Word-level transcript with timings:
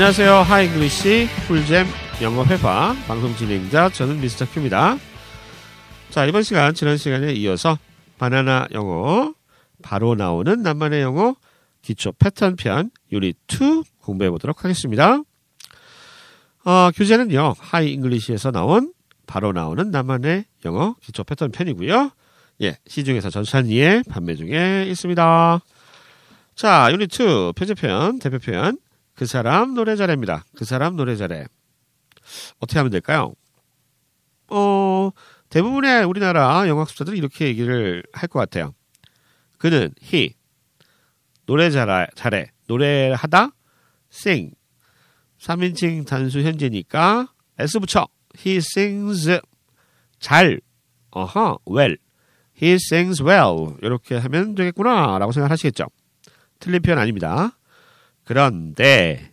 안녕하세요. 0.00 0.34
하이 0.36 0.56
잉글리시 0.56 1.28
풀잼 1.46 1.86
영어 2.22 2.42
회화 2.46 2.94
방송 3.06 3.36
진행자 3.36 3.90
저는 3.90 4.18
미스터 4.22 4.46
큐입니다. 4.46 4.96
자 6.08 6.24
이번 6.24 6.42
시간 6.42 6.72
지난 6.72 6.96
시간에 6.96 7.34
이어서 7.34 7.76
바나나 8.16 8.66
영어 8.72 9.34
바로 9.82 10.14
나오는 10.14 10.62
나만의 10.62 11.02
영어 11.02 11.36
기초 11.82 12.12
패턴 12.12 12.56
편 12.56 12.90
유닛 13.12 13.36
2 13.52 13.82
공부해 14.00 14.30
보도록 14.30 14.64
하겠습니다. 14.64 15.20
어, 16.64 16.90
교재는요 16.96 17.56
하이 17.58 17.92
잉글리시에서 17.92 18.52
나온 18.52 18.94
바로 19.26 19.52
나오는 19.52 19.90
나만의 19.90 20.46
영어 20.64 20.96
기초 21.02 21.24
패턴 21.24 21.50
편이고요. 21.50 22.10
예, 22.62 22.78
시중에서 22.86 23.28
절찬리에 23.28 24.04
판매 24.08 24.34
중에 24.34 24.86
있습니다. 24.88 25.60
자, 26.54 26.88
유닛 26.90 27.12
2 27.20 27.52
표제편 27.54 28.18
대표 28.18 28.38
표현 28.38 28.78
그 29.20 29.26
사람 29.26 29.74
노래 29.74 29.96
잘합니다. 29.96 30.46
그 30.56 30.64
사람 30.64 30.96
노래 30.96 31.14
잘해. 31.14 31.44
어떻게 32.58 32.78
하면 32.78 32.90
될까요? 32.90 33.34
어, 34.48 35.10
대부분의 35.50 36.04
우리나라 36.04 36.66
영어 36.66 36.80
학습자들은 36.80 37.18
이렇게 37.18 37.44
얘기를 37.48 38.02
할 38.14 38.30
것 38.30 38.38
같아요. 38.38 38.72
그는 39.58 39.92
he 40.02 40.32
노래 41.44 41.68
잘하, 41.70 42.06
잘해. 42.14 42.50
노래하다 42.66 43.50
sing 44.10 44.54
3인칭 45.38 46.06
단수 46.06 46.40
현재니까 46.40 47.28
s 47.58 47.78
붙여. 47.78 48.08
he 48.38 48.56
sings 48.56 49.38
잘. 50.18 50.62
어허, 51.10 51.58
well. 51.70 51.98
he 52.56 52.72
sings 52.72 53.22
well. 53.22 53.76
이렇게 53.82 54.16
하면 54.16 54.54
되겠구나라고 54.54 55.30
생각하시겠죠. 55.32 55.84
틀린 56.58 56.80
표현 56.80 56.98
아닙니다. 56.98 57.58
그런데 58.30 59.32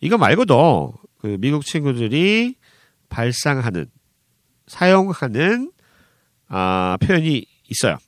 이거 0.00 0.16
말고도 0.16 0.94
그 1.18 1.36
미국 1.38 1.66
친구들이 1.66 2.54
발상하는 3.10 3.90
사용하는 4.66 5.70
아, 6.48 6.96
표현이 7.02 7.44
있어요. 7.68 7.98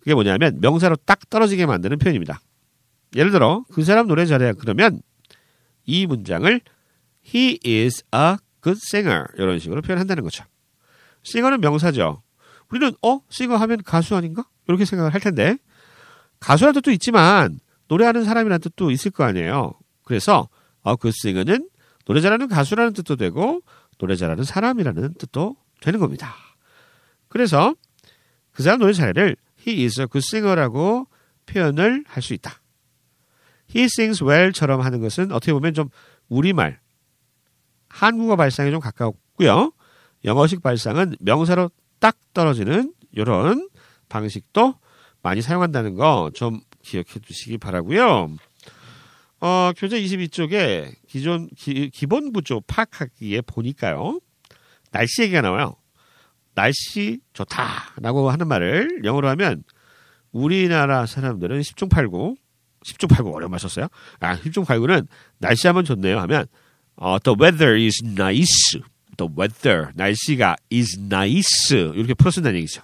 그게 0.00 0.12
뭐냐면 0.12 0.60
명사로 0.60 0.96
딱 1.06 1.30
떨어지게 1.30 1.64
만드는 1.64 1.96
표현입니다. 1.96 2.42
예를 3.14 3.30
들어 3.30 3.64
그 3.72 3.84
사람 3.84 4.06
노래 4.06 4.26
잘해 4.26 4.52
그러면 4.58 5.00
이 5.86 6.04
문장을 6.04 6.60
he 7.26 7.58
is 7.64 8.04
a 8.14 8.36
good 8.62 8.78
singer 8.84 9.28
이런 9.38 9.58
식으로 9.58 9.80
표현한다는 9.80 10.24
거죠. 10.24 10.44
싱어는 11.22 11.62
명사죠. 11.62 12.22
우리는 12.68 12.92
어 13.00 13.22
싱어 13.30 13.56
하면 13.56 13.82
가수 13.82 14.14
아닌가 14.14 14.44
이렇게 14.68 14.84
생각을 14.84 15.14
할 15.14 15.22
텐데 15.22 15.56
가수라는 16.38 16.74
뜻도 16.74 16.90
있지만 16.90 17.60
노래하는 17.88 18.24
사람이라는 18.24 18.60
뜻도 18.60 18.90
있을 18.90 19.10
거 19.10 19.24
아니에요. 19.24 19.74
그래서 20.04 20.48
어, 20.82 20.96
그 20.96 21.10
싱어는 21.12 21.68
노래 22.04 22.20
잘하는 22.20 22.48
가수라는 22.48 22.92
뜻도 22.92 23.16
되고 23.16 23.62
노래 23.98 24.16
잘하는 24.16 24.44
사람이라는 24.44 25.14
뜻도 25.14 25.56
되는 25.80 26.00
겁니다. 26.00 26.34
그래서 27.28 27.74
그 28.52 28.62
사람 28.62 28.78
노래 28.78 28.92
잘해를 28.92 29.36
he 29.66 29.82
is 29.84 30.00
a 30.00 30.06
good 30.06 30.24
singer라고 30.24 31.08
표현을 31.46 32.04
할 32.06 32.22
수 32.22 32.34
있다. 32.34 32.60
he 33.74 33.84
sings 33.84 34.22
well처럼 34.22 34.80
하는 34.80 35.00
것은 35.00 35.32
어떻게 35.32 35.52
보면 35.52 35.74
좀 35.74 35.88
우리말 36.28 36.78
한국어 37.88 38.36
발상에 38.36 38.70
좀 38.70 38.80
가깝고요. 38.80 39.72
영어식 40.24 40.62
발상은 40.62 41.16
명사로 41.20 41.70
딱 41.98 42.16
떨어지는 42.34 42.92
이런 43.12 43.68
방식도 44.08 44.74
많이 45.22 45.42
사용한다는 45.42 45.94
거 45.94 46.30
좀 46.34 46.60
기억해 46.86 47.18
두시기 47.20 47.58
바라고요. 47.58 48.36
어, 49.40 49.72
교재 49.76 50.00
22쪽에 50.00 50.94
기존 51.08 51.48
기, 51.56 51.90
본 52.06 52.32
구조 52.32 52.60
파악하기에 52.60 53.42
보니까요. 53.42 54.20
날씨 54.92 55.22
얘기가 55.22 55.42
나와요. 55.42 55.76
날씨 56.54 57.20
좋다라고 57.34 58.30
하는 58.30 58.48
말을 58.48 59.02
영어로 59.04 59.28
하면 59.30 59.62
우리나라 60.32 61.04
사람들은 61.06 61.60
10중 61.60 61.90
8구 61.90 62.36
10중 62.84 63.08
8구 63.10 63.34
어려운 63.34 63.50
말 63.50 63.60
썼어요. 63.60 63.88
아, 64.20 64.36
10중 64.38 64.64
8구는 64.64 65.06
날씨 65.38 65.66
하면 65.66 65.84
좋네요 65.84 66.18
하면 66.20 66.46
어, 66.94 67.18
the 67.18 67.36
weather 67.38 67.76
is 67.76 68.02
nice. 68.04 68.80
the 69.18 69.30
weather 69.36 69.90
날씨가 69.94 70.56
is 70.72 70.98
nice 70.98 71.74
이렇게 71.94 72.14
풀어쓴다는 72.14 72.58
얘기죠. 72.58 72.82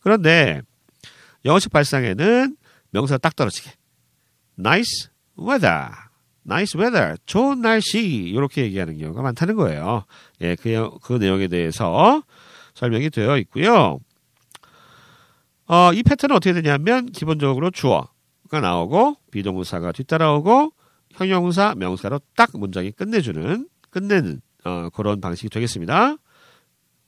그런데 0.00 0.60
영어식 1.44 1.72
발상에는 1.72 2.56
명사가 2.90 3.18
딱 3.18 3.36
떨어지게 3.36 3.72
nice 4.58 5.08
weather, 5.38 5.88
nice 6.46 6.78
weather, 6.78 7.16
좋은 7.26 7.60
날씨 7.60 8.00
이렇게 8.00 8.62
얘기하는 8.62 8.98
경우가 8.98 9.22
많다는 9.22 9.56
거예요. 9.56 10.04
예, 10.40 10.54
그, 10.56 10.90
그 11.02 11.14
내용에 11.14 11.48
대해서 11.48 12.22
설명이 12.74 13.10
되어 13.10 13.38
있고요. 13.38 13.98
어, 15.66 15.92
이 15.92 16.02
패턴은 16.02 16.34
어떻게 16.34 16.52
되냐면 16.52 17.06
기본적으로 17.06 17.70
주어가 17.70 18.60
나오고 18.60 19.16
비동사가 19.30 19.92
뒤따라오고 19.92 20.72
형용사, 21.12 21.74
명사로 21.76 22.20
딱 22.36 22.50
문장이 22.54 22.90
끝내주는 22.92 23.68
끝내는 23.90 24.40
어, 24.64 24.88
그런 24.90 25.20
방식이 25.20 25.48
되겠습니다. 25.48 26.16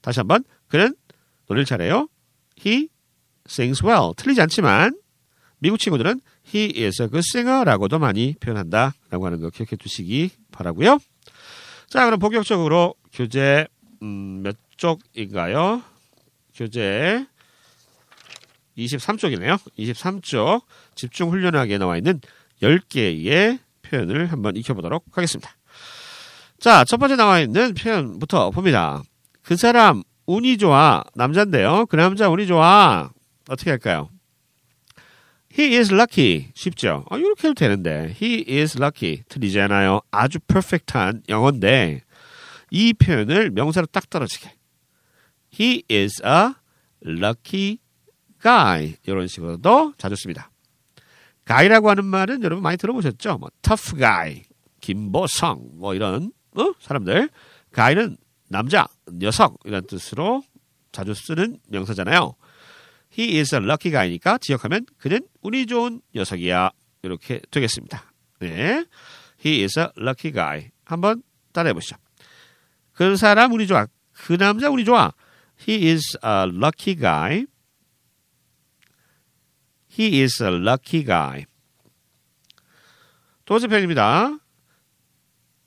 다시 0.01 0.21
한번 0.21 0.45
그는 0.69 0.95
노래를 1.49 1.65
잘해요. 1.65 2.09
He 2.65 2.89
sings 3.49 3.85
well. 3.85 4.13
틀리지 4.17 4.41
않지만 4.43 4.97
미국 5.63 5.79
친구들은 5.79 6.21
he 6.53 6.73
is 6.85 7.01
a 7.01 7.09
good 7.09 7.23
singer라고도 7.25 8.01
많이 8.01 8.35
표현한다라고 8.41 9.27
하는 9.27 9.41
거 9.41 9.49
기억해 9.49 9.77
두시기 9.77 10.31
바라고요. 10.51 10.99
자, 11.89 12.05
그럼 12.05 12.19
본격적으로 12.19 12.97
교재 13.13 13.69
음, 14.03 14.43
몇 14.43 14.57
쪽인가요? 14.77 15.83
교재 16.53 17.25
23쪽이네요. 18.77 19.61
23쪽 19.79 20.63
집중 20.97 21.31
훈련하게 21.31 21.79
나와 21.79 21.97
있는 21.97 22.21
10개의 22.61 23.61
표현을 23.83 24.33
한번 24.33 24.57
익혀보도록 24.57 25.05
하겠습니다. 25.13 25.49
자, 26.59 26.83
첫 26.83 26.97
번째 26.97 27.15
나와 27.15 27.39
있는 27.39 27.75
표현부터 27.75 28.51
봅니다. 28.51 29.01
그 29.43 29.55
사람 29.55 30.03
운이 30.27 30.59
좋아. 30.59 31.05
남자인데요. 31.15 31.87
그 31.87 31.95
남자 31.95 32.29
운이 32.29 32.49
좋아. 32.49 33.11
어떻게 33.49 33.71
할까요? 33.71 34.09
He 35.59 35.77
is 35.77 35.93
lucky. 35.93 36.51
쉽죠? 36.55 37.05
아, 37.11 37.17
이렇게 37.17 37.49
해도 37.49 37.55
되는데. 37.55 38.15
He 38.21 38.45
is 38.49 38.79
lucky. 38.79 39.23
틀리지 39.29 39.61
않아요. 39.61 40.01
아주 40.11 40.39
퍼펙트한 40.41 41.25
영어인데 41.29 42.03
이 42.71 42.93
표현을 42.95 43.51
명사로 43.51 43.87
딱 43.87 44.09
떨어지게. 44.09 44.51
He 45.61 45.83
is 45.91 46.23
a 46.25 46.55
lucky 47.07 47.79
guy. 48.43 48.97
이런 49.07 49.27
식으로도 49.27 49.95
자주 49.99 50.17
씁니다. 50.17 50.51
guy라고 51.47 51.91
하는 51.91 52.05
말은 52.05 52.43
여러분 52.43 52.63
많이 52.63 52.77
들어보셨죠? 52.79 53.39
뭐 53.39 53.51
tough 53.63 53.97
guy, 53.97 54.45
김보성 54.81 55.73
뭐 55.75 55.95
이런 55.95 56.33
어? 56.57 56.73
사람들. 56.81 57.29
guy는 57.75 58.17
남자, 58.49 58.87
녀석 59.13 59.59
이런 59.65 59.87
뜻으로 59.87 60.43
자주 60.93 61.15
쓰는 61.15 61.59
명사잖아요. 61.69 62.35
He 63.17 63.39
is 63.39 63.55
a 63.55 63.63
lucky 63.63 63.93
guy니까 63.93 64.39
지역하면 64.39 64.87
그는 64.99 65.27
운이 65.43 65.67
좋은 65.67 66.01
녀석이야. 66.15 66.71
이렇게 67.03 67.41
되겠습니다. 67.51 68.13
네. 68.41 68.85
He 69.45 69.63
is 69.63 69.79
a 69.79 69.89
lucky 69.99 70.33
guy. 70.33 70.71
한번 70.85 71.23
따라해 71.53 71.73
보시죠. 71.75 71.97
그 72.93 73.17
사람 73.17 73.53
운이 73.53 73.67
좋아. 73.67 73.87
그 74.13 74.37
남자 74.37 74.71
운이 74.71 74.85
좋아. 74.85 75.13
He 75.69 75.91
is 75.91 76.19
a 76.25 76.45
lucky 76.49 76.97
guy. 76.97 77.47
He 79.99 80.21
is 80.21 80.43
a 80.43 80.49
lucky 80.49 81.05
guy. 81.05 81.45
두 83.45 83.55
번째 83.55 83.67
편입니다. 83.67 84.39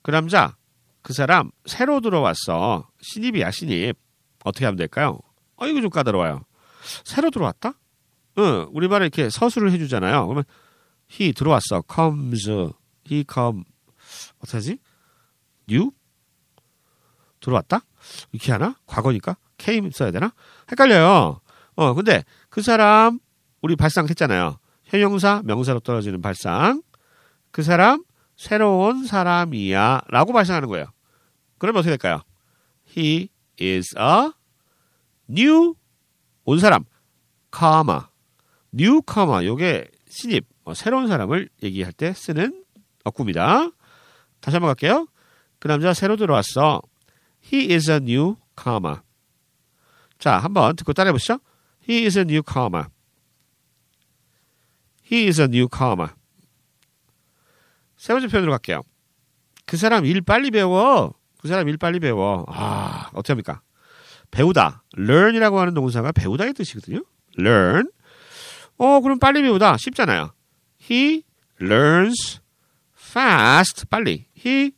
그 0.01 0.11
남자, 0.11 0.55
그 1.01 1.13
사람 1.13 1.51
새로 1.65 1.99
들어왔어. 1.99 2.89
신입이야, 3.01 3.51
신입. 3.51 3.97
어떻게 4.43 4.65
하면 4.65 4.77
될까요? 4.77 5.19
어, 5.55 5.67
이거 5.67 5.81
좀 5.81 5.89
까다로워요. 5.89 6.45
새로 7.03 7.29
들어왔다? 7.29 7.73
응, 8.37 8.67
우리말에 8.71 9.05
이렇게 9.05 9.29
서술을 9.29 9.71
해주잖아요. 9.71 10.25
그러면 10.27 10.43
he 11.11 11.33
들어왔어. 11.33 11.83
comes, 11.91 12.49
he 13.09 13.23
come. 13.31 13.63
어떻게 14.39 14.57
하지? 14.57 14.77
new? 15.69 15.91
들어왔다? 17.39 17.81
이렇게 18.31 18.51
하나? 18.51 18.75
과거니까? 18.85 19.37
came 19.57 19.91
써야 19.93 20.11
되나? 20.11 20.33
헷갈려요. 20.71 21.39
어, 21.75 21.93
근데 21.93 22.23
그 22.49 22.61
사람 22.61 23.19
우리 23.61 23.75
발상했잖아요. 23.75 24.59
형용사, 24.85 25.41
명사로 25.45 25.79
떨어지는 25.79 26.21
발상. 26.21 26.81
그 27.51 27.63
사람 27.63 28.03
새로운 28.35 29.05
사람이야 29.05 30.03
라고 30.09 30.33
발상하는 30.33 30.67
거예요. 30.67 30.87
그러면 31.57 31.79
어떻게 31.79 31.91
될까요? 31.91 32.21
He 32.95 33.29
is 33.59 33.95
a 33.97 34.31
new 35.29 35.75
온 36.45 36.59
사람, 36.59 36.85
comer, 37.51 38.09
newcomer, 38.71 39.43
요게 39.45 39.89
신입, 40.09 40.47
어, 40.63 40.73
새로운 40.73 41.07
사람을 41.07 41.49
얘기할 41.63 41.91
때 41.91 42.13
쓰는 42.13 42.63
어구입니다. 43.03 43.71
다시 44.39 44.55
한번 44.55 44.69
갈게요. 44.69 45.07
그 45.59 45.67
남자 45.67 45.93
새로 45.93 46.15
들어왔어. 46.15 46.81
He 47.51 47.73
is 47.73 47.89
a 47.89 47.97
newcomer. 47.97 49.01
자, 50.19 50.37
한번 50.37 50.75
듣고 50.75 50.93
따라해 50.93 51.11
보시죠. 51.11 51.39
He 51.87 52.03
is 52.03 52.17
a 52.17 52.23
newcomer. 52.23 52.87
He 55.11 55.25
is 55.25 55.41
a 55.41 55.47
newcomer. 55.47 56.13
세 57.95 58.13
번째 58.13 58.27
표현으로 58.27 58.51
갈게요. 58.51 58.81
그 59.65 59.77
사람 59.77 60.05
일 60.05 60.21
빨리 60.21 60.51
배워. 60.51 61.13
그 61.39 61.47
사람 61.47 61.67
일 61.69 61.77
빨리 61.77 61.99
배워. 61.99 62.45
아, 62.47 63.09
어떻게 63.13 63.33
합니까? 63.33 63.61
배우다. 64.35 64.83
learn이라고 64.97 65.59
하는 65.59 65.73
동사가 65.73 66.11
배우다의 66.11 66.53
뜻이거든요. 66.53 67.03
learn. 67.39 67.89
어, 68.77 68.99
그럼 68.99 69.17
빨리 69.17 69.41
배우다. 69.41 69.77
쉽잖아요. 69.77 70.33
He 70.89 71.23
learns 71.61 72.41
fast. 72.97 73.85
빨리. 73.89 74.25
He 74.37 74.71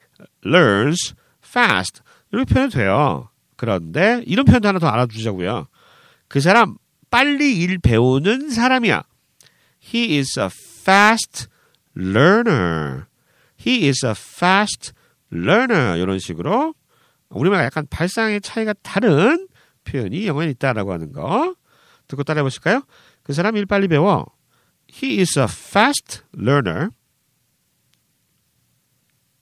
learns 0.45 1.15
fast. 1.43 2.01
이렇게 2.31 2.53
표현 2.53 2.69
돼요. 2.69 3.29
그런데 3.55 4.21
이런 4.27 4.45
표현도 4.45 4.67
하나 4.67 4.77
더 4.77 4.87
알아두자고요. 4.87 5.67
그 6.27 6.39
사람 6.39 6.77
빨리 7.09 7.57
일 7.57 7.79
배우는 7.79 8.51
사람이야. 8.51 9.03
He 9.91 10.17
is 10.17 10.39
a 10.39 10.49
fast 10.81 11.47
learner. 11.97 13.05
He 13.59 13.87
is 13.87 14.05
a 14.05 14.11
fast 14.11 14.91
learner. 15.33 15.99
이런 15.99 16.19
식으로 16.19 16.75
우리말 17.29 17.65
약간 17.65 17.87
발상의 17.89 18.41
차이가 18.41 18.73
다른 18.83 19.46
표현이 19.87 20.27
영어에 20.27 20.49
있다라고 20.51 20.91
하는 20.91 21.11
거 21.11 21.55
듣고 22.07 22.23
따라해 22.23 22.43
보실까요? 22.43 22.83
그 23.23 23.33
사람 23.33 23.55
일 23.57 23.65
빨리 23.65 23.87
배워. 23.87 24.25
He 24.91 25.19
is 25.19 25.37
a 25.37 25.45
fast 25.45 26.23
learner. 26.37 26.89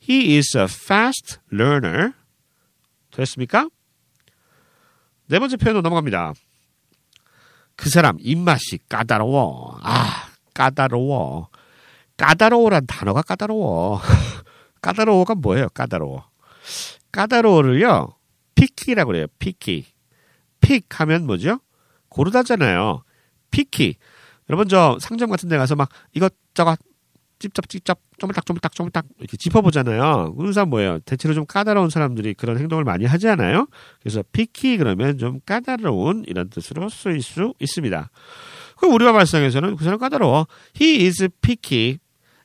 He 0.08 0.36
is 0.38 0.58
a 0.58 0.64
fast 0.64 1.40
learner. 1.52 2.14
됐습니까? 3.12 3.70
네 5.28 5.40
번째 5.40 5.58
표현으로 5.58 5.82
넘어갑니다. 5.82 6.34
그 7.76 7.90
사람 7.90 8.18
입맛이 8.20 8.80
까다로워. 8.90 9.80
아, 9.82 10.30
까다로워. 10.54 11.50
까다로워란 12.18 12.86
단어가 12.86 13.22
까다로워. 13.22 14.00
까다로워가 14.82 15.36
뭐예요? 15.36 15.70
까다로워. 15.70 16.30
까다로워를요. 17.12 18.16
picky라고 18.56 19.08
그래요. 19.12 19.28
picky. 19.40 19.86
pick 20.66 21.00
하면 21.00 21.26
뭐죠? 21.28 21.60
고르다잖아요. 22.10 23.04
picky. 23.52 23.96
여러분 24.50 24.68
저 24.68 24.98
상점 25.00 25.30
같은 25.30 25.48
데 25.48 25.58
가서 25.58 25.76
막 25.76 25.90
이것저것 26.14 26.80
찝쩍찝쩍 27.38 28.00
쪼물딱쪼물딱 28.18 28.74
쪼물딱 28.74 29.06
이렇게 29.20 29.38
짚어보잖아요. 29.38 30.34
그런 30.36 30.54
사람 30.54 30.70
뭐예요? 30.70 31.00
대체로 31.00 31.34
좀 31.34 31.46
까다로운 31.46 31.90
사람들이 31.90 32.34
그런 32.34 32.58
행동을 32.58 32.84
많이 32.84 33.06
하지 33.06 33.28
않아요? 33.28 33.68
그래서 34.00 34.24
피키 34.32 34.78
그러면 34.78 35.18
좀 35.18 35.40
까다로운 35.46 36.24
이런 36.28 36.50
뜻으로 36.50 36.90
쓰일 36.90 37.22
수 37.22 37.54
있습니다. 37.60 38.10
그럼 38.78 38.94
우리가 38.96 39.12
발상에서는 39.14 39.76
그 39.76 39.84
사람 39.84 40.00
까다로워. 40.00 40.48
He 40.80 41.06
is 41.06 41.28
picky. 41.42 42.00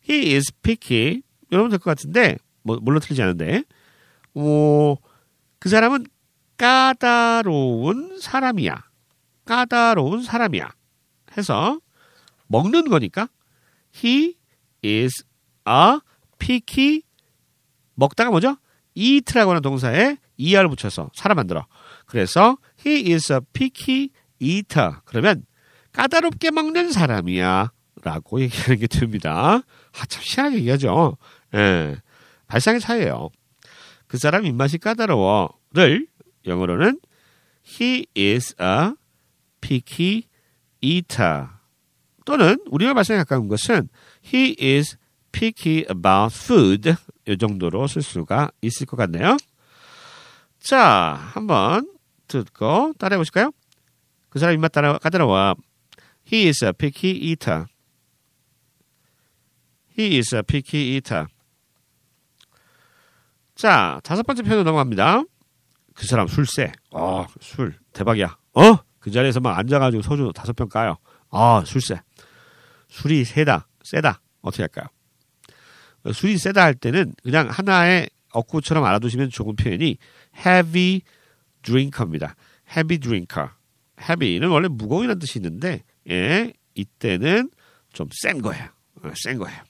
He 0.09 0.35
is 0.35 0.53
picky. 0.63 1.23
여러분 1.53 1.71
될 1.71 1.79
것 1.79 1.85
같은데 1.91 2.37
뭐 2.63 2.79
물론 2.83 3.01
틀리지 3.01 3.23
않은데 3.23 3.63
어, 4.35 4.97
그 5.59 5.69
사람은 5.69 6.05
까다로운 6.61 8.21
사람이야. 8.21 8.85
까다로운 9.47 10.23
사람이야. 10.23 10.69
해서 11.39 11.81
먹는 12.49 12.91
거니까 12.91 13.29
he 13.97 14.35
is 14.85 15.25
a 15.67 16.01
picky 16.39 17.01
먹다가 17.95 18.29
뭐죠? 18.29 18.59
eat라고 18.95 19.53
하는 19.53 19.63
동사에 19.63 20.19
er 20.39 20.69
붙여서 20.69 21.13
사람 21.15 21.37
만들어. 21.37 21.67
그래서 22.05 22.59
he 22.85 23.11
is 23.11 23.33
a 23.33 23.39
picky 23.55 24.11
eater. 24.39 24.97
그러면 25.07 25.47
까다롭게 25.93 26.51
먹는 26.51 26.93
사람이야. 26.93 27.73
라고 28.03 28.39
얘기하는 28.39 28.79
게 28.79 28.87
됩니다. 28.87 29.63
아, 29.93 30.07
참 30.09 30.23
희한하게 30.23 30.57
얘기하죠. 30.59 31.17
예. 31.55 31.97
발상의 32.49 32.81
차이예요. 32.81 33.31
그 34.07 34.19
사람 34.19 34.45
입맛이 34.45 34.77
까다로워를 34.77 36.10
영어로는 36.51 37.01
he 37.67 38.07
is 38.17 38.55
a 38.61 38.93
picky 39.61 40.25
eater. 40.81 41.49
또는 42.25 42.59
우리가 42.67 42.95
발상에 42.95 43.19
가까운 43.19 43.49
것은 43.49 43.89
he 44.25 44.57
is 44.61 44.97
picky 45.33 45.85
about 45.91 46.35
food 46.37 46.95
이 47.27 47.37
정도로 47.37 47.87
쓸 47.87 48.03
수가 48.03 48.51
있을 48.63 48.87
것 48.87 48.97
같네요. 48.97 49.37
자, 50.59 51.19
한번 51.33 51.91
듣고 52.29 52.93
따라해 52.99 53.19
보실까요? 53.19 53.53
그 54.29 54.39
사람 54.39 54.55
입맛 54.55 54.73
따라 54.73 54.99
까다로워. 54.99 55.57
He 56.31 56.47
is 56.47 56.65
a 56.65 56.73
picky 56.73 57.11
eater. 57.11 57.67
He 59.99 60.17
is 60.17 60.35
a 60.35 60.43
picky 60.43 60.95
eater. 60.95 61.27
자, 63.55 64.01
다섯 64.05 64.23
번째 64.23 64.43
표현으로 64.43 64.65
넘어갑니다. 64.65 65.25
그 66.01 66.07
사람 66.07 66.27
술 66.29 66.47
쎄. 66.47 66.73
어, 66.93 67.27
술 67.43 67.75
대박이야. 67.93 68.35
어? 68.55 68.79
그 69.01 69.11
자리에서 69.11 69.39
막 69.41 69.59
앉아가지고 69.59 70.03
소주 70.03 70.33
다섯 70.33 70.55
병 70.57 70.67
까요. 70.67 70.97
아, 71.31 71.63
술 71.67 71.83
쎄. 71.83 72.01
술이 72.89 73.25
세다, 73.27 73.69
세다. 73.83 74.23
어떻게 74.41 74.63
할까요? 74.63 74.87
술이 76.11 76.39
세다 76.39 76.63
할 76.65 76.75
때는 76.75 77.13
그냥 77.23 77.49
하나의 77.51 78.09
어구처럼 78.33 78.83
알아두시면 78.83 79.29
좋은 79.29 79.57
표현이 79.57 79.99
heavy 80.39 81.03
drinker입니다. 81.63 82.35
heavy 82.75 82.99
drinker. 82.99 83.51
heavy는 84.01 84.49
원래 84.49 84.69
무거운이라는 84.69 85.19
뜻이 85.19 85.39
있는데, 85.39 85.85
예, 86.09 86.55
이때는 86.75 87.51
좀 87.93 88.09
센 88.23 88.41
거예요. 88.41 88.69
어, 89.03 89.13
센 89.23 89.37
거예요. 89.37 89.61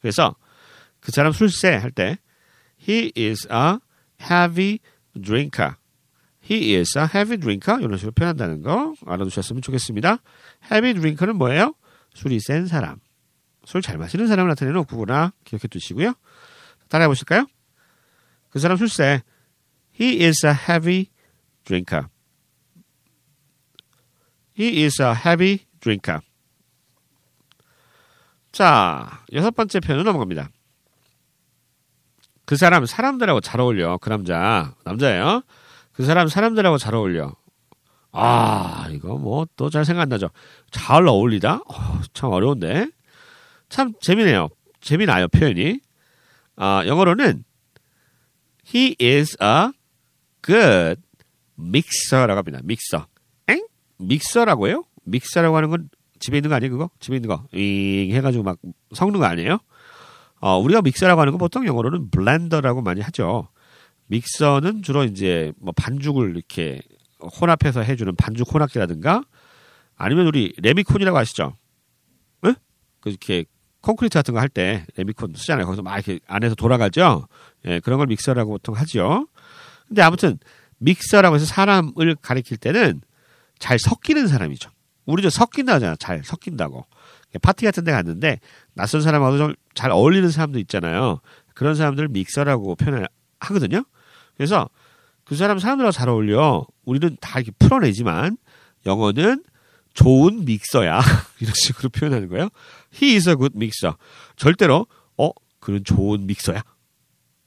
그래서 0.00 0.34
그 0.98 1.12
사람 1.12 1.30
술세 1.30 1.76
할 1.76 1.92
때, 1.92 2.18
he 2.88 3.12
is 3.16 3.46
a 3.52 3.78
heavy 4.20 4.80
drinker. 5.20 5.76
He 6.42 6.74
is 6.74 6.98
a 6.98 7.04
heavy 7.04 7.38
drinker. 7.38 7.82
이런 7.82 7.96
식으로 7.96 8.12
표현한다는 8.12 8.62
거 8.62 8.94
알아두셨으면 9.06 9.62
좋겠습니다. 9.62 10.18
heavy 10.70 10.94
drinker는 10.94 11.36
뭐예요? 11.36 11.74
술이 12.14 12.40
센 12.40 12.66
사람. 12.66 12.98
술 13.64 13.80
잘 13.80 13.96
마시는 13.96 14.26
사람을 14.26 14.50
나타내는 14.50 14.80
어구구나 14.80 15.32
기억해 15.44 15.68
두시고요. 15.68 16.14
따라해 16.88 17.08
보실까요? 17.08 17.46
그 18.50 18.58
사람 18.58 18.76
술 18.76 18.88
세. 18.88 19.22
He 19.98 20.22
is 20.24 20.44
a 20.44 20.52
heavy 20.52 21.10
drinker. 21.64 22.08
He 24.58 24.84
is 24.84 25.00
a 25.00 25.14
heavy 25.14 25.66
drinker. 25.80 26.20
자, 28.52 29.24
여섯 29.32 29.50
번째 29.50 29.80
표현으로 29.80 30.04
넘어갑니다. 30.04 30.48
그 32.44 32.56
사람 32.56 32.84
사람들하고 32.86 33.40
잘 33.40 33.60
어울려. 33.60 33.96
그 33.98 34.08
남자. 34.10 34.74
남자예요. 34.84 35.42
그 35.92 36.04
사람 36.04 36.28
사람들하고 36.28 36.78
잘 36.78 36.94
어울려. 36.94 37.32
아, 38.12 38.86
이거 38.90 39.16
뭐 39.18 39.44
또 39.56 39.70
잘 39.70 39.84
생각 39.84 40.02
안 40.02 40.08
나죠. 40.08 40.30
잘 40.70 41.06
어울리다? 41.06 41.56
어, 41.66 42.00
참 42.12 42.30
어려운데. 42.30 42.88
참 43.68 43.92
재미네요. 44.00 44.48
재미나요, 44.80 45.28
표현이. 45.28 45.80
아, 46.56 46.84
영어로는 46.86 47.44
He 48.72 48.94
is 49.00 49.36
a 49.42 49.70
good 50.42 51.00
mixer라고 51.58 52.38
합니다. 52.38 52.60
믹서. 52.62 53.06
엥? 53.48 53.66
믹서라고요? 53.98 54.84
믹서라고 55.04 55.56
하는 55.56 55.70
건 55.70 55.88
집에 56.20 56.38
있는 56.38 56.50
거 56.50 56.56
아니에요, 56.56 56.70
그거? 56.72 56.90
집에 57.00 57.16
있는 57.16 57.28
거. 57.28 57.44
잉 57.52 58.12
해가지고 58.12 58.44
막 58.44 58.58
섞는 58.94 59.18
거 59.18 59.26
아니에요? 59.26 59.58
어, 60.46 60.58
우리가 60.58 60.82
믹서라고 60.82 61.22
하는 61.22 61.32
건 61.32 61.38
보통 61.38 61.66
영어로는 61.66 62.10
블렌더라고 62.10 62.82
많이 62.82 63.00
하죠. 63.00 63.48
믹서는 64.08 64.82
주로 64.82 65.04
이제 65.04 65.54
뭐 65.58 65.72
반죽을 65.74 66.36
이렇게 66.36 66.82
혼합해서 67.40 67.80
해주는 67.80 68.14
반죽 68.16 68.52
혼합기라든가 68.52 69.22
아니면 69.96 70.26
우리 70.26 70.52
레미콘이라고 70.58 71.16
아시죠? 71.16 71.54
응? 72.44 72.54
그 73.00 73.08
이렇게 73.08 73.46
콘크리트 73.80 74.18
같은 74.18 74.34
거 74.34 74.40
할 74.40 74.50
때 74.50 74.84
레미콘 74.98 75.32
쓰잖아요. 75.34 75.64
거기서 75.64 75.80
막 75.80 75.94
이렇게 75.94 76.20
안에서 76.26 76.54
돌아가죠. 76.54 77.26
예, 77.64 77.80
그런 77.80 77.96
걸 77.96 78.06
믹서라고 78.08 78.52
보통 78.52 78.74
하죠. 78.76 79.26
근데 79.88 80.02
아무튼 80.02 80.38
믹서라고 80.76 81.36
해서 81.36 81.46
사람을 81.46 82.16
가리킬 82.20 82.58
때는 82.58 83.00
잘 83.58 83.78
섞이는 83.78 84.26
사람이죠. 84.26 84.68
우리 85.06 85.22
도 85.22 85.30
섞인다 85.30 85.76
하잖아. 85.76 85.96
잘 85.96 86.22
섞인다고. 86.22 86.84
파티 87.38 87.64
같은 87.64 87.84
데 87.84 87.92
갔는데 87.92 88.40
낯선 88.74 89.00
사람하고 89.00 89.38
좀 89.38 89.54
잘 89.74 89.90
어울리는 89.90 90.30
사람도 90.30 90.58
있잖아요. 90.60 91.20
그런 91.54 91.74
사람들 91.74 92.08
믹서라고 92.08 92.76
표현을 92.76 93.06
하거든요. 93.40 93.84
그래서 94.36 94.68
그 95.24 95.36
사람 95.36 95.58
사람들하고 95.58 95.92
잘 95.92 96.08
어울려. 96.08 96.66
우리는 96.84 97.16
다 97.20 97.40
이렇게 97.40 97.52
풀어내지만 97.58 98.36
영어는 98.86 99.44
좋은 99.92 100.44
믹서야. 100.44 101.00
이런 101.40 101.52
식으로 101.54 101.88
표현하는 101.90 102.28
거예요. 102.28 102.48
He 103.00 103.14
is 103.14 103.28
a 103.28 103.36
good 103.36 103.56
mixer. 103.56 103.96
절대로 104.36 104.86
어 105.18 105.30
그는 105.60 105.84
좋은 105.84 106.26
믹서야. 106.26 106.62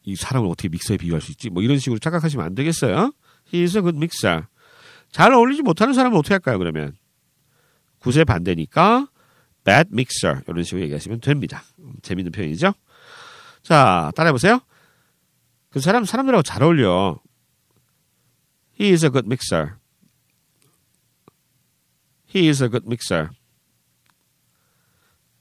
이 0.03 0.15
사람을 0.15 0.49
어떻게 0.49 0.69
믹서에 0.69 0.97
비유할 0.97 1.21
수 1.21 1.31
있지? 1.31 1.49
뭐 1.49 1.63
이런 1.63 1.79
식으로 1.79 1.99
착각하시면 1.99 2.45
안 2.45 2.55
되겠어요. 2.55 3.13
He 3.53 3.63
is 3.63 3.77
a 3.77 3.81
good 3.81 3.97
mixer. 3.97 4.43
잘 5.11 5.33
어울리지 5.33 5.61
못하는 5.61 5.93
사람은 5.93 6.17
어떻게 6.17 6.33
할까요, 6.33 6.57
그러면? 6.57 6.95
굿의 7.99 8.25
반대니까 8.25 9.07
bad 9.67 9.89
mixer 9.91 10.41
이런 10.47 10.63
식으로 10.63 10.81
얘기하시면 10.83 11.19
됩니다. 11.19 11.61
음, 11.79 11.93
재밌는 12.01 12.31
표현이죠. 12.31 12.73
자, 13.63 14.13
따라해 14.15 14.31
보세요. 14.31 14.61
그 15.69 15.81
사람 15.81 16.05
사람들하고 16.05 16.41
잘 16.41 16.63
어울려. 16.63 17.19
He 18.79 18.91
is 18.91 19.03
a 19.03 19.11
good 19.11 19.27
mixer. 19.27 19.73
He 22.33 22.47
is 22.47 22.63
a 22.63 22.69
good 22.69 22.85
mixer. 22.87 23.29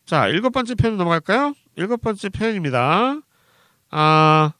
자, 0.05 0.27
일곱 0.29 0.51
번째 0.51 0.75
표현 0.75 0.97
넘어갈까요? 0.97 1.55
일곱 1.77 2.01
번째 2.01 2.29
표현입니다. 2.29 3.21
아, 3.91 4.53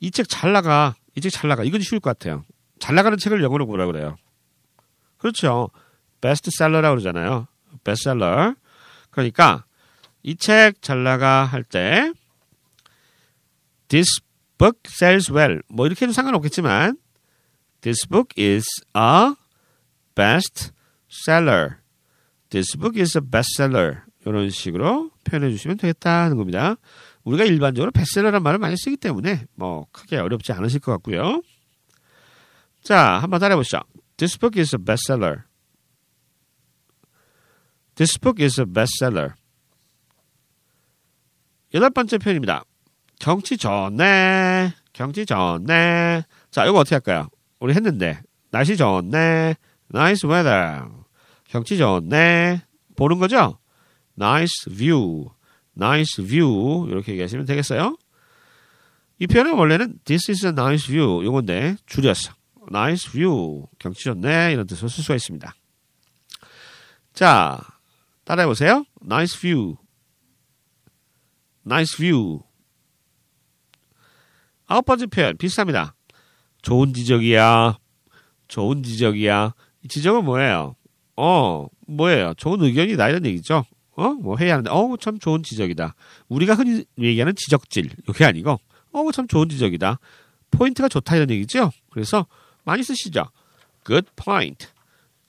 이 0.00 0.10
책 0.10 0.26
잘 0.28 0.52
나가. 0.52 0.94
이 1.16 1.20
책 1.20 1.30
잘 1.32 1.48
나가. 1.48 1.64
이건 1.64 1.80
쉬울 1.80 2.00
것 2.00 2.16
같아요. 2.16 2.44
잘 2.78 2.94
나가는 2.94 3.16
책을 3.18 3.42
영어로 3.42 3.66
뭐라 3.66 3.86
그래요? 3.86 4.16
그렇죠. 5.18 5.70
베스트셀러라고 6.20 6.96
그러잖아요. 6.96 7.48
베스트셀러. 7.84 8.54
그러니까 9.10 9.64
이 10.22 10.34
책 10.36 10.80
잘 10.80 11.04
나가 11.04 11.44
할 11.44 11.62
때 11.64 12.12
This 13.88 14.20
book 14.58 14.80
sells 14.88 15.30
well. 15.32 15.60
뭐 15.68 15.86
이렇게 15.86 16.04
해도 16.06 16.12
상관없겠지만 16.12 16.96
This 17.82 18.08
book 18.08 18.34
is 18.42 18.64
a 18.96 19.34
best 20.14 20.72
seller. 21.10 21.76
This 22.48 22.76
book 22.78 22.98
is 22.98 23.16
a 23.18 23.22
bestseller. 23.22 24.02
이런 24.26 24.48
식으로 24.48 25.10
표현해 25.24 25.50
주시면 25.50 25.76
되겠다는 25.76 26.36
겁니다. 26.38 26.76
우리가 27.24 27.44
일반적으로 27.44 27.90
베스트셀러란 27.90 28.42
말을 28.42 28.58
많이 28.58 28.76
쓰기 28.76 28.96
때문에 28.96 29.44
뭐 29.54 29.86
크게 29.92 30.16
어렵지 30.16 30.52
않으실 30.52 30.80
것 30.80 30.92
같고요. 30.92 31.42
자, 32.82 33.18
한번 33.20 33.40
따라해 33.40 33.56
보시죠. 33.56 33.80
This 34.16 34.38
book 34.38 34.58
is 34.58 34.74
a 34.74 34.82
bestseller. 34.82 35.42
This 37.96 38.18
book 38.18 38.42
is 38.42 38.60
a 38.60 38.66
bestseller. 38.66 39.34
여덟 41.74 41.90
번째 41.90 42.18
표현입니다. 42.18 42.64
경치 43.18 43.56
좋네. 43.56 44.74
경치 44.92 45.26
좋네. 45.26 46.22
자, 46.50 46.66
이거 46.66 46.78
어떻게 46.78 46.96
할까요? 46.96 47.28
우리 47.58 47.74
했는데. 47.74 48.20
날씨 48.50 48.76
좋네. 48.76 49.54
Nice 49.92 50.28
weather. 50.28 50.84
경치 51.48 51.76
좋네. 51.78 52.62
보는 52.96 53.18
거죠? 53.18 53.58
Nice 54.18 54.72
view. 54.72 55.30
Nice 55.76 56.24
view. 56.24 56.88
이렇게 56.88 57.12
얘기하시면 57.12 57.46
되겠어요? 57.46 57.96
이 59.18 59.26
표현은 59.26 59.54
원래는 59.54 59.98
This 60.04 60.30
is 60.30 60.46
a 60.46 60.52
nice 60.52 60.86
view. 60.86 61.24
요건데 61.24 61.76
줄였어. 61.86 62.32
Nice 62.70 63.10
view. 63.10 63.66
경치 63.78 64.04
좋네. 64.04 64.52
이런 64.52 64.66
뜻으로 64.66 64.88
쓸 64.88 65.02
수가 65.02 65.14
있습니다. 65.16 65.54
자, 67.12 67.60
따라해 68.24 68.46
보세요. 68.46 68.84
Nice 69.02 69.38
view. 69.38 69.76
Nice 71.66 71.96
view. 71.96 72.40
아홉 74.66 74.86
번째 74.86 75.06
표현 75.06 75.36
비슷합니다. 75.36 75.94
좋은 76.62 76.94
지적이야. 76.94 77.78
좋은 78.48 78.82
지적이야. 78.82 79.54
이 79.82 79.88
지적은 79.88 80.24
뭐예요? 80.24 80.76
어, 81.16 81.66
뭐예요? 81.86 82.34
좋은 82.34 82.62
의견이나 82.62 83.08
이런 83.08 83.24
얘기죠. 83.26 83.64
어, 83.96 84.08
뭐 84.14 84.36
회의하는데, 84.36 84.70
어, 84.70 84.96
참 85.00 85.18
좋은 85.18 85.42
지적이다. 85.42 85.94
우리가 86.28 86.54
흔히 86.54 86.84
얘기하는 86.98 87.34
지적질. 87.36 87.90
이게 88.08 88.24
아니고, 88.24 88.58
어, 88.92 89.12
참 89.12 89.28
좋은 89.28 89.48
지적이다. 89.48 89.98
포인트가 90.50 90.88
좋다 90.88 91.16
이런 91.16 91.30
얘기죠. 91.30 91.70
그래서 91.90 92.26
많이 92.64 92.82
쓰시죠. 92.82 93.24
Good 93.86 94.08
point. 94.16 94.68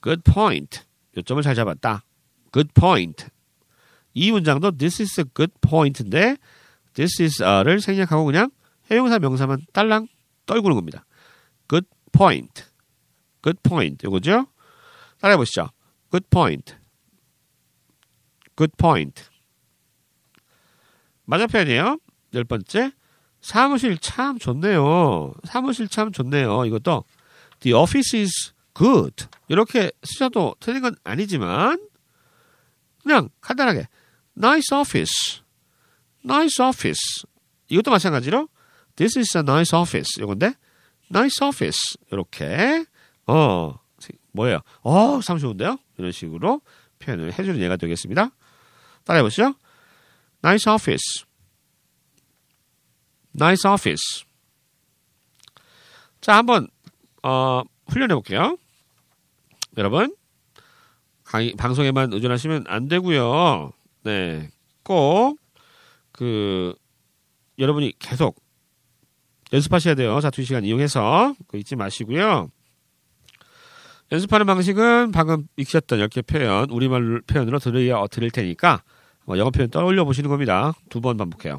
Good 0.02 0.22
point. 0.24 0.82
요점을 1.18 1.44
잘 1.44 1.56
잡았다. 1.56 2.04
Good 2.56 2.70
point. 2.74 3.28
이 4.14 4.32
문장도 4.32 4.78
this 4.78 5.02
is 5.02 5.20
a 5.20 5.26
good 5.36 5.52
point인데 5.60 6.38
this 6.94 7.22
is 7.22 7.44
a를 7.44 7.82
생략하고 7.82 8.24
그냥 8.24 8.50
해용사 8.90 9.20
명사만 9.20 9.60
딸랑 9.74 10.08
떨구는 10.46 10.76
겁니다. 10.76 11.06
Good 11.68 11.86
point. 12.14 12.64
Good 13.44 13.60
point. 13.62 14.08
이거죠? 14.08 14.48
따라해 15.20 15.36
보시죠. 15.36 15.70
Good 16.10 16.28
point. 16.30 16.76
Good 18.56 18.72
point. 18.78 19.26
맞은 21.26 21.48
표현이에요. 21.48 22.00
열 22.36 22.46
번째. 22.46 22.94
사무실 23.42 23.98
참 23.98 24.40
좋네요. 24.40 25.34
사무실 25.44 25.90
참 25.90 26.14
좋네요. 26.14 26.64
이것도 26.64 27.04
The 27.60 27.74
office 27.76 28.18
is 28.18 28.54
good. 28.74 29.28
이렇게 29.50 29.92
쓰셔도 30.04 30.56
틀린 30.62 30.82
건 30.84 30.96
아니지만 31.04 31.86
그냥 33.06 33.30
간단하게 33.40 33.88
nice 34.36 34.76
office. 34.76 35.42
nice 36.26 36.62
office. 36.62 37.24
이것도 37.70 37.92
마찬가지로 37.92 38.50
this 38.96 39.18
is 39.20 39.38
a 39.38 39.44
nice 39.44 39.78
office. 39.78 40.22
이건데 40.22 40.54
nice 41.12 41.46
office. 41.46 41.98
이렇게 42.12 42.86
어 43.28 43.80
뭐예요? 44.32 44.60
어, 44.82 45.22
참 45.22 45.38
좋은데요? 45.38 45.78
이런 45.98 46.12
식으로 46.12 46.62
표현을 47.00 47.32
해주는 47.38 47.60
예가 47.60 47.78
되겠습니다. 47.78 48.32
따라해 49.06 49.24
보시죠. 49.24 49.54
Nice 50.44 50.70
office. 50.70 51.26
Nice 53.36 53.70
office. 53.70 54.26
자, 56.22 56.38
한번 56.38 56.68
어, 57.24 57.62
훈련해 57.88 58.14
볼게요. 58.14 58.58
여러분, 59.78 60.16
강의, 61.26 61.54
방송에만 61.58 62.14
의존하시면 62.14 62.66
안 62.68 62.88
되고요. 62.88 63.72
네, 64.04 64.50
꼭 64.84 65.38
그 66.16 66.74
여러분이 67.60 67.94
계속 68.00 68.42
연습하셔야 69.52 69.96
돼요. 69.96 70.20
자, 70.22 70.30
두 70.30 70.44
시간 70.44 70.64
이용해서 70.64 71.36
그 71.48 71.58
잊지 71.58 71.76
마시고요. 71.76 72.50
연습하는 74.12 74.46
방식은 74.46 75.12
방금 75.12 75.48
익혔던 75.58 76.00
10개 76.00 76.26
표현, 76.26 76.70
우리말 76.70 77.22
표현으로 77.28 77.60
들으려 77.60 78.08
드릴 78.10 78.32
테니까 78.32 78.84
뭐 79.26 79.38
영어 79.38 79.50
표현 79.50 79.70
떠올려 79.70 80.06
보시는 80.06 80.30
겁니다. 80.30 80.74
두 80.90 81.02
번 81.02 81.18
반복해요. 81.18 81.58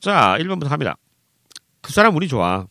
자, 0.00 0.36
1번부터 0.38 0.68
갑니다. 0.68 0.96
그 1.82 1.92
사람 1.92 2.16
우리 2.16 2.26
좋아. 2.28 2.66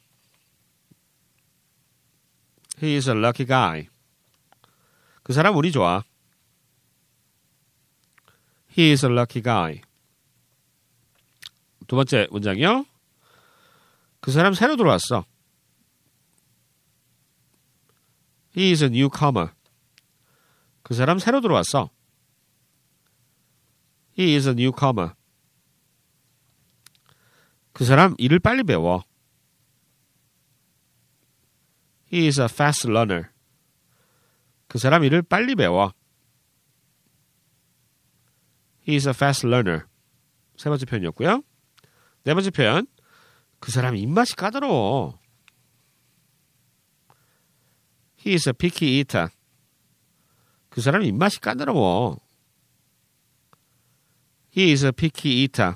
He 2.81 2.95
is 2.95 3.07
a 3.07 3.15
lucky 3.15 3.45
guy. 3.45 3.87
그 5.23 5.31
사람 5.33 5.55
우리 5.55 5.71
좋아. 5.71 6.03
He 8.77 8.91
is 8.91 9.05
a 9.05 9.11
lucky 9.11 9.41
guy. 9.41 9.81
두 11.87 11.95
번째 11.95 12.27
문장이요. 12.31 12.85
그 14.19 14.31
사람 14.31 14.53
새로 14.53 14.75
들어왔어. 14.75 15.25
He 18.55 18.71
is 18.71 18.83
a 18.83 18.89
newcomer. 18.89 19.51
그 20.83 20.93
사람 20.93 21.19
새로 21.19 21.41
들어왔어. 21.41 21.89
He 24.17 24.35
is 24.35 24.47
a 24.47 24.53
newcomer. 24.53 25.13
그 27.73 27.85
사람 27.85 28.13
일을 28.17 28.39
빨리 28.39 28.63
배워. 28.63 29.03
He 32.11 32.27
is 32.27 32.39
a 32.39 32.45
fast 32.45 32.87
learner. 32.87 33.32
그 34.73 34.79
사람 34.79 35.03
일을 35.03 35.21
빨리 35.21 35.53
배워. 35.53 35.93
He 38.87 38.95
is 38.95 39.07
a 39.07 39.13
fast 39.13 39.45
learner. 39.45 39.83
세 40.57 40.67
번째 40.67 40.87
표현이었고요. 40.87 41.43
네 42.23 42.33
번째 42.33 42.49
표현. 42.49 42.87
그 43.59 43.71
사람 43.71 43.95
입맛이 43.95 44.35
까다로워. 44.35 45.19
He 48.25 48.33
is 48.33 48.49
a 48.49 48.53
picky 48.53 48.97
eater. 48.97 49.27
그 50.69 50.81
사람 50.81 51.03
입맛이 51.03 51.39
까다로워. 51.39 52.19
He 54.57 54.71
is 54.71 54.83
a 54.83 54.91
picky 54.91 55.43
eater. 55.43 55.75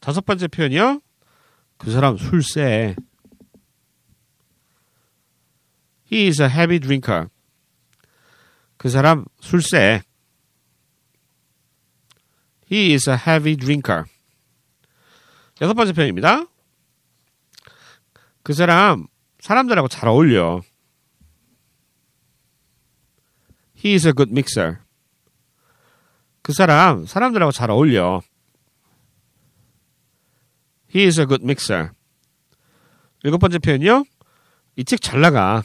다섯 0.00 0.22
번째 0.22 0.48
표현이요. 0.48 1.00
그 1.76 1.92
사람 1.92 2.16
술 2.16 2.42
쎄. 2.42 2.96
He 6.16 6.28
is 6.28 6.40
a 6.40 6.48
heavy 6.48 6.78
drinker. 6.78 7.28
그 8.78 8.88
사람 8.88 9.26
술 9.38 9.60
쎄. 9.60 10.00
He 12.72 12.94
is 12.94 13.06
a 13.10 13.16
heavy 13.16 13.54
drinker. 13.54 14.04
여섯 15.60 15.74
번째 15.74 15.92
표현입니다. 15.92 16.46
그 18.42 18.54
사람 18.54 19.06
사람들하고 19.40 19.88
잘 19.88 20.08
어울려. 20.08 20.62
He 23.76 23.92
is 23.92 24.06
a 24.06 24.14
good 24.14 24.30
mixer. 24.30 24.78
그 26.40 26.54
사람 26.54 27.04
사람들하고 27.04 27.52
잘 27.52 27.70
어울려. 27.70 28.22
He 30.94 31.04
is 31.04 31.20
a 31.20 31.26
good 31.26 31.44
mixer. 31.44 31.90
일곱 33.22 33.36
번째 33.36 33.58
표현이요. 33.58 34.04
이 34.76 34.84
책 34.84 35.02
잘 35.02 35.20
나가. 35.20 35.62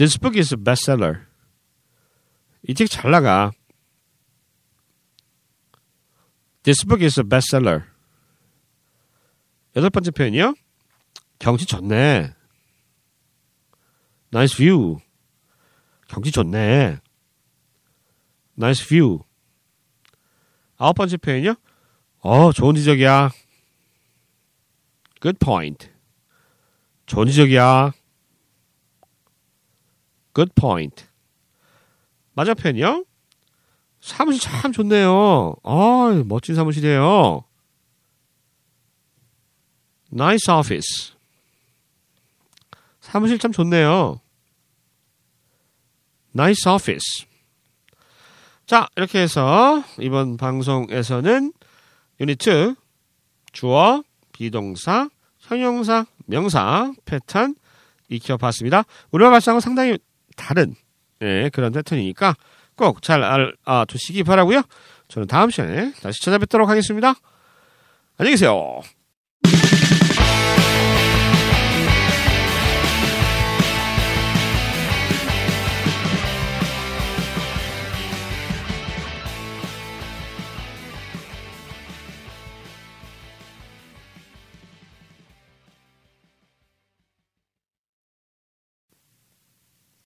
This 0.00 0.16
book 0.16 0.34
is 0.34 0.54
a 0.54 0.56
bestseller. 0.56 1.26
이 2.66 2.72
책 2.72 2.88
잘 2.88 3.10
나가. 3.10 3.52
This 6.62 6.86
book 6.86 7.04
is 7.04 7.20
a 7.20 7.22
bestseller. 7.22 7.84
여덟 9.76 9.90
번째 9.90 10.10
표현이요. 10.12 10.54
경치 11.38 11.66
좋네. 11.66 12.32
Nice 14.32 14.56
view. 14.56 15.00
경치 16.08 16.32
좋네. 16.32 16.98
Nice 18.56 18.82
view. 18.88 19.24
아홉 20.78 20.94
번째 20.94 21.18
표현이요. 21.18 21.56
어, 22.20 22.52
좋은 22.52 22.74
지적이야. 22.74 23.32
Good 25.20 25.38
point. 25.38 25.90
좋은 27.04 27.26
지적이야. 27.26 27.99
Good 30.34 30.52
point. 30.54 31.04
표현이요. 32.34 33.04
사무실 34.00 34.40
참 34.40 34.72
좋네요. 34.72 35.56
아, 35.62 36.22
멋진 36.26 36.54
사무실이에요. 36.54 37.44
Nice 40.12 40.52
office. 40.52 41.12
사무실 43.00 43.38
참 43.38 43.52
좋네요. 43.52 44.20
Nice 46.34 46.70
office. 46.72 47.26
자, 48.66 48.88
이렇게 48.96 49.20
해서 49.20 49.82
이번 49.98 50.36
방송에서는 50.36 51.52
유닛 52.20 52.46
2 52.46 52.74
주어, 53.52 54.02
비동사, 54.32 55.08
형용사, 55.38 56.06
명사 56.26 56.92
패턴 57.04 57.56
익혀봤습니다. 58.08 58.84
우리와 59.10 59.30
발사하고 59.30 59.60
상당히 59.60 59.98
다른 60.40 60.74
예, 61.22 61.50
그런 61.52 61.72
패턴이니까 61.72 62.34
꼭 62.76 63.02
잘 63.02 63.22
알아두시기 63.22 64.24
바라고요. 64.24 64.62
저는 65.08 65.28
다음 65.28 65.50
시간에 65.50 65.92
다시 66.00 66.22
찾아뵙도록 66.22 66.68
하겠습니다. 66.68 67.14
안녕히 68.16 68.32
계세요. 68.34 68.80